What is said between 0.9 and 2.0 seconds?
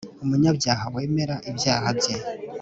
wemera ibyaha